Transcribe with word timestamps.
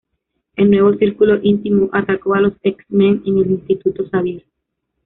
El 0.55 0.71
nuevo 0.71 0.95
Círculo 0.95 1.37
Íntimo 1.43 1.89
atacó 1.93 2.33
a 2.33 2.41
los 2.41 2.53
X-Men 2.63 3.21
en 3.23 3.37
el 3.37 3.51
Instituto 3.51 4.03
Xavier. 4.09 4.43